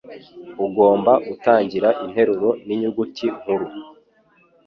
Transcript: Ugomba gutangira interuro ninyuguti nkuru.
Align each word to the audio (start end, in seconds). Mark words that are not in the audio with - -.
Ugomba 0.65 1.11
gutangira 1.27 1.89
interuro 2.03 2.49
ninyuguti 2.65 3.25
nkuru. 3.37 3.67